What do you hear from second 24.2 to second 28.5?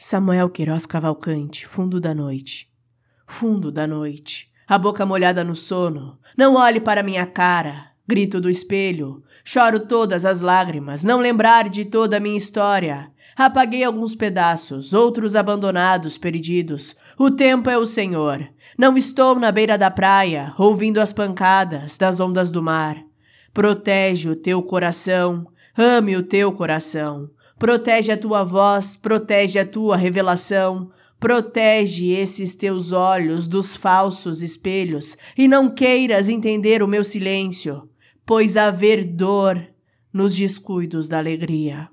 o teu coração. Ame o teu coração. Protege a tua